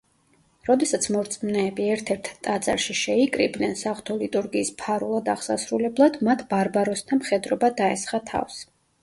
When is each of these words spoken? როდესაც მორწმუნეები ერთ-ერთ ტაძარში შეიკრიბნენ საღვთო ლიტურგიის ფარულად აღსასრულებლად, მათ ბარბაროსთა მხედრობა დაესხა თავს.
როდესაც 0.67 1.03
მორწმუნეები 1.15 1.85
ერთ-ერთ 1.95 2.29
ტაძარში 2.47 2.95
შეიკრიბნენ 3.01 3.77
საღვთო 3.83 4.17
ლიტურგიის 4.23 4.73
ფარულად 4.81 5.31
აღსასრულებლად, 5.35 6.19
მათ 6.31 6.43
ბარბაროსთა 6.57 7.21
მხედრობა 7.23 7.73
დაესხა 7.85 8.25
თავს. 8.35 8.61